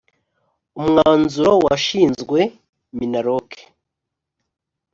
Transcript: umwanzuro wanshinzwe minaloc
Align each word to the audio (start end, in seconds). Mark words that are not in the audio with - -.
umwanzuro 0.79 1.53
wanshinzwe 1.65 2.39
minaloc 2.97 3.49